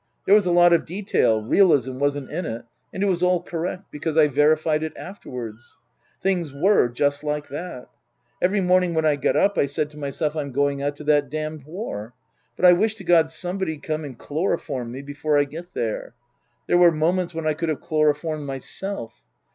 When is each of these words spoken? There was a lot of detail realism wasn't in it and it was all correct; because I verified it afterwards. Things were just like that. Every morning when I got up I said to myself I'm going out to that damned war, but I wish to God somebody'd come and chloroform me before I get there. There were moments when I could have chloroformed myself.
There 0.25 0.33
was 0.33 0.47
a 0.47 0.51
lot 0.51 0.73
of 0.73 0.87
detail 0.87 1.43
realism 1.43 1.99
wasn't 1.99 2.31
in 2.31 2.43
it 2.43 2.65
and 2.91 3.03
it 3.03 3.05
was 3.05 3.21
all 3.21 3.43
correct; 3.43 3.91
because 3.91 4.17
I 4.17 4.27
verified 4.29 4.81
it 4.81 4.97
afterwards. 4.97 5.77
Things 6.23 6.51
were 6.51 6.87
just 6.89 7.23
like 7.23 7.49
that. 7.49 7.87
Every 8.41 8.61
morning 8.61 8.95
when 8.95 9.05
I 9.05 9.15
got 9.15 9.35
up 9.35 9.59
I 9.59 9.67
said 9.67 9.91
to 9.91 9.99
myself 9.99 10.35
I'm 10.35 10.51
going 10.53 10.81
out 10.81 10.95
to 10.95 11.03
that 11.03 11.29
damned 11.29 11.65
war, 11.65 12.15
but 12.55 12.65
I 12.65 12.73
wish 12.73 12.95
to 12.95 13.03
God 13.03 13.29
somebody'd 13.29 13.83
come 13.83 14.03
and 14.03 14.17
chloroform 14.17 14.91
me 14.91 15.03
before 15.03 15.37
I 15.37 15.43
get 15.43 15.75
there. 15.75 16.15
There 16.65 16.79
were 16.79 16.91
moments 16.91 17.35
when 17.35 17.45
I 17.45 17.53
could 17.53 17.69
have 17.69 17.81
chloroformed 17.81 18.47
myself. 18.47 19.21